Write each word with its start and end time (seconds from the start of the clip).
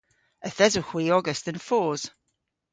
Yth 0.47 0.63
esowgh 0.65 0.91
hwi 0.91 1.05
ogas 1.17 1.39
dhe'n 1.43 1.59
fos. 1.67 2.01